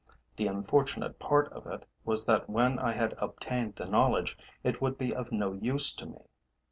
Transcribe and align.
The 0.35 0.47
unfortunate 0.47 1.19
part 1.19 1.53
of 1.53 1.67
it 1.67 1.85
was 2.05 2.25
that 2.25 2.49
when 2.49 2.79
I 2.79 2.91
had 2.91 3.13
obtained 3.19 3.75
the 3.75 3.87
knowledge 3.87 4.35
it 4.63 4.81
would 4.81 4.97
be 4.97 5.13
of 5.13 5.31
no 5.31 5.53
use 5.53 5.93
to 5.93 6.07
me. 6.07 6.23